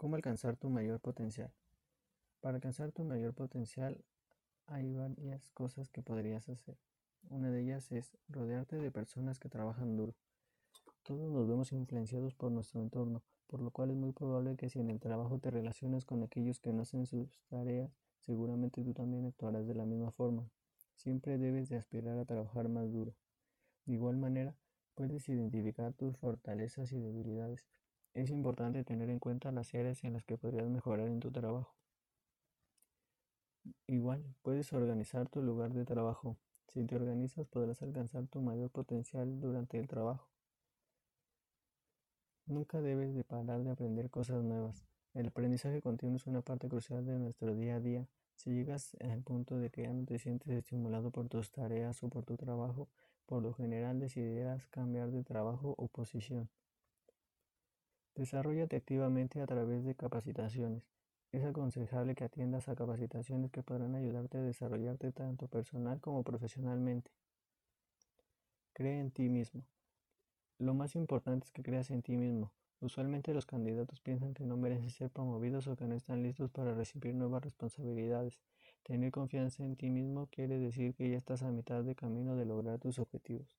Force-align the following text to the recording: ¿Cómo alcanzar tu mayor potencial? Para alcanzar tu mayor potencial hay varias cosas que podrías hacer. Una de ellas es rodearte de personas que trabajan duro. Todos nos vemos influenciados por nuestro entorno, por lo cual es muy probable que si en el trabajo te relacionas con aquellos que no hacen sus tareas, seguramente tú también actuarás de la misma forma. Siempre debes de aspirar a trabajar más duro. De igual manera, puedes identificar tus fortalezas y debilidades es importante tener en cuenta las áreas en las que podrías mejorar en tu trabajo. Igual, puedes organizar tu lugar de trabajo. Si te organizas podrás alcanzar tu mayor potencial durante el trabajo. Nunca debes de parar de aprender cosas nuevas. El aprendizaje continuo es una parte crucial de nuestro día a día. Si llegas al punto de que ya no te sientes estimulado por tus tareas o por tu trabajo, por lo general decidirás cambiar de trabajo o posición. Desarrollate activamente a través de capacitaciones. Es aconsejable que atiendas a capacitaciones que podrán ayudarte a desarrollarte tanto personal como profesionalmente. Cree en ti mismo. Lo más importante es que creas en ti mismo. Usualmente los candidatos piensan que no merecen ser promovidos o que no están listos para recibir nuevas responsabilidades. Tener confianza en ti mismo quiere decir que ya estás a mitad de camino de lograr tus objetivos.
¿Cómo 0.00 0.16
alcanzar 0.16 0.56
tu 0.56 0.70
mayor 0.70 0.98
potencial? 0.98 1.52
Para 2.40 2.54
alcanzar 2.54 2.90
tu 2.90 3.04
mayor 3.04 3.34
potencial 3.34 4.02
hay 4.66 4.94
varias 4.94 5.50
cosas 5.50 5.90
que 5.90 6.00
podrías 6.00 6.48
hacer. 6.48 6.78
Una 7.28 7.50
de 7.50 7.60
ellas 7.60 7.92
es 7.92 8.16
rodearte 8.30 8.76
de 8.76 8.90
personas 8.90 9.38
que 9.38 9.50
trabajan 9.50 9.98
duro. 9.98 10.14
Todos 11.02 11.30
nos 11.30 11.46
vemos 11.46 11.70
influenciados 11.72 12.32
por 12.32 12.50
nuestro 12.50 12.80
entorno, 12.80 13.22
por 13.46 13.60
lo 13.60 13.70
cual 13.72 13.90
es 13.90 13.96
muy 13.98 14.12
probable 14.12 14.56
que 14.56 14.70
si 14.70 14.80
en 14.80 14.88
el 14.88 15.00
trabajo 15.00 15.38
te 15.38 15.50
relacionas 15.50 16.06
con 16.06 16.22
aquellos 16.22 16.60
que 16.60 16.72
no 16.72 16.80
hacen 16.80 17.04
sus 17.04 17.38
tareas, 17.50 17.94
seguramente 18.20 18.82
tú 18.82 18.94
también 18.94 19.26
actuarás 19.26 19.66
de 19.66 19.74
la 19.74 19.84
misma 19.84 20.10
forma. 20.12 20.48
Siempre 20.94 21.36
debes 21.36 21.68
de 21.68 21.76
aspirar 21.76 22.16
a 22.16 22.24
trabajar 22.24 22.70
más 22.70 22.90
duro. 22.90 23.14
De 23.84 23.92
igual 23.92 24.16
manera, 24.16 24.56
puedes 24.94 25.28
identificar 25.28 25.92
tus 25.92 26.16
fortalezas 26.16 26.90
y 26.90 26.98
debilidades 26.98 27.66
es 28.14 28.30
importante 28.30 28.84
tener 28.84 29.10
en 29.10 29.18
cuenta 29.18 29.52
las 29.52 29.74
áreas 29.74 30.02
en 30.04 30.14
las 30.14 30.24
que 30.24 30.36
podrías 30.36 30.68
mejorar 30.68 31.08
en 31.08 31.20
tu 31.20 31.30
trabajo. 31.30 31.74
Igual, 33.86 34.24
puedes 34.42 34.72
organizar 34.72 35.28
tu 35.28 35.42
lugar 35.42 35.72
de 35.72 35.84
trabajo. 35.84 36.36
Si 36.68 36.84
te 36.84 36.96
organizas 36.96 37.46
podrás 37.46 37.82
alcanzar 37.82 38.26
tu 38.28 38.40
mayor 38.40 38.70
potencial 38.70 39.40
durante 39.40 39.78
el 39.78 39.88
trabajo. 39.88 40.28
Nunca 42.46 42.80
debes 42.80 43.14
de 43.14 43.24
parar 43.24 43.62
de 43.62 43.70
aprender 43.70 44.10
cosas 44.10 44.42
nuevas. 44.42 44.84
El 45.14 45.28
aprendizaje 45.28 45.80
continuo 45.80 46.16
es 46.16 46.26
una 46.26 46.42
parte 46.42 46.68
crucial 46.68 47.04
de 47.04 47.18
nuestro 47.18 47.54
día 47.54 47.76
a 47.76 47.80
día. 47.80 48.06
Si 48.36 48.50
llegas 48.50 48.96
al 49.00 49.22
punto 49.22 49.58
de 49.58 49.70
que 49.70 49.82
ya 49.82 49.92
no 49.92 50.04
te 50.04 50.18
sientes 50.18 50.48
estimulado 50.48 51.10
por 51.10 51.28
tus 51.28 51.50
tareas 51.50 52.02
o 52.02 52.08
por 52.08 52.24
tu 52.24 52.36
trabajo, 52.36 52.88
por 53.26 53.42
lo 53.42 53.52
general 53.52 54.00
decidirás 54.00 54.66
cambiar 54.68 55.10
de 55.10 55.22
trabajo 55.22 55.74
o 55.76 55.88
posición. 55.88 56.48
Desarrollate 58.20 58.76
activamente 58.76 59.40
a 59.40 59.46
través 59.46 59.82
de 59.82 59.94
capacitaciones. 59.94 60.82
Es 61.32 61.42
aconsejable 61.42 62.14
que 62.14 62.24
atiendas 62.24 62.68
a 62.68 62.76
capacitaciones 62.76 63.50
que 63.50 63.62
podrán 63.62 63.94
ayudarte 63.94 64.36
a 64.36 64.42
desarrollarte 64.42 65.10
tanto 65.10 65.48
personal 65.48 66.02
como 66.02 66.22
profesionalmente. 66.22 67.10
Cree 68.74 69.00
en 69.00 69.10
ti 69.10 69.30
mismo. 69.30 69.64
Lo 70.58 70.74
más 70.74 70.96
importante 70.96 71.46
es 71.46 71.50
que 71.50 71.62
creas 71.62 71.90
en 71.90 72.02
ti 72.02 72.18
mismo. 72.18 72.52
Usualmente 72.82 73.32
los 73.32 73.46
candidatos 73.46 74.02
piensan 74.02 74.34
que 74.34 74.44
no 74.44 74.58
merecen 74.58 74.90
ser 74.90 75.08
promovidos 75.08 75.66
o 75.66 75.76
que 75.76 75.86
no 75.86 75.94
están 75.94 76.22
listos 76.22 76.50
para 76.50 76.74
recibir 76.74 77.14
nuevas 77.14 77.42
responsabilidades. 77.42 78.38
Tener 78.82 79.12
confianza 79.12 79.64
en 79.64 79.76
ti 79.76 79.88
mismo 79.88 80.26
quiere 80.26 80.58
decir 80.58 80.94
que 80.94 81.08
ya 81.08 81.16
estás 81.16 81.42
a 81.42 81.52
mitad 81.52 81.82
de 81.84 81.94
camino 81.94 82.36
de 82.36 82.44
lograr 82.44 82.78
tus 82.78 82.98
objetivos. 82.98 83.56